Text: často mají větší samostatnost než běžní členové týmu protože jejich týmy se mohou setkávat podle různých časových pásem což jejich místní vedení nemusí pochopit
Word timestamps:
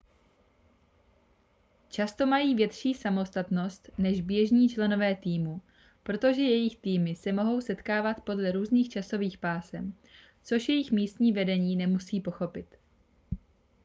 často 1.89 2.25
mají 2.25 2.55
větší 2.55 2.93
samostatnost 2.93 3.89
než 3.97 4.21
běžní 4.21 4.69
členové 4.69 5.15
týmu 5.15 5.61
protože 6.03 6.41
jejich 6.41 6.77
týmy 6.77 7.15
se 7.15 7.31
mohou 7.31 7.61
setkávat 7.61 8.23
podle 8.23 8.51
různých 8.51 8.89
časových 8.89 9.37
pásem 9.37 9.93
což 10.43 10.69
jejich 10.69 10.91
místní 10.91 11.33
vedení 11.33 11.75
nemusí 11.75 12.21
pochopit 12.21 12.67